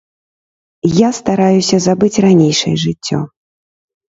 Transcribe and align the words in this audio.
Я 0.99 1.09
стараюся 1.17 1.75
забыць 1.87 2.21
ранейшае 2.25 2.75
жыццё. 2.85 3.19